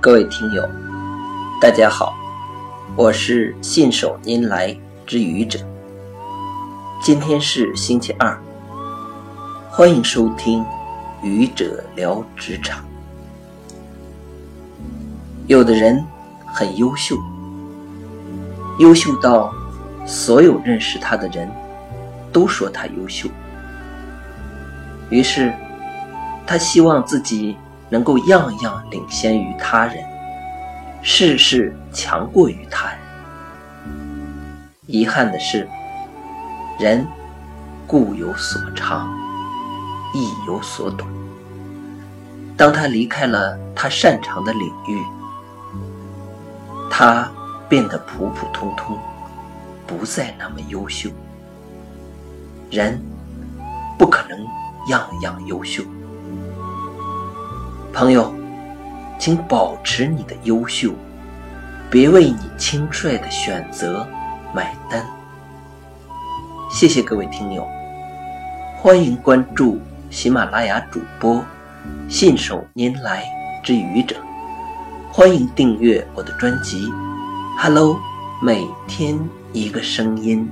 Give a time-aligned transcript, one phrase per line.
[0.00, 0.62] 各位听友，
[1.60, 2.14] 大家好，
[2.94, 5.58] 我是信手拈来之愚者。
[7.02, 8.40] 今天是星期二，
[9.68, 10.64] 欢迎收听
[11.20, 12.84] 愚者聊职场。
[15.48, 16.04] 有的人
[16.46, 17.16] 很优秀，
[18.78, 19.52] 优秀到
[20.06, 21.50] 所有认识他的人
[22.32, 23.28] 都说他优秀，
[25.10, 25.52] 于是
[26.48, 27.56] 他希望自己。
[27.90, 30.04] 能够样样领先于他人，
[31.00, 32.98] 事事强过于他人。
[34.86, 35.66] 遗憾的是，
[36.78, 37.06] 人
[37.86, 39.08] 固有所长，
[40.12, 41.08] 亦有所短。
[42.58, 45.02] 当他离开了他擅长的领域，
[46.90, 47.26] 他
[47.70, 48.98] 变得普普通通，
[49.86, 51.08] 不再那么优秀。
[52.70, 53.00] 人
[53.98, 54.38] 不可能
[54.88, 55.82] 样样优秀。
[57.92, 58.32] 朋友，
[59.18, 60.92] 请保持你的优秀，
[61.90, 64.06] 别为你轻率的选择
[64.54, 65.04] 买单。
[66.70, 67.66] 谢谢各位听友，
[68.76, 69.80] 欢迎关注
[70.10, 71.42] 喜马拉雅主播
[72.08, 73.24] 信手拈来
[73.64, 74.16] 之愚者，
[75.10, 76.88] 欢迎订阅我的专辑。
[77.58, 77.98] Hello，
[78.40, 79.18] 每天
[79.52, 80.48] 一个声音。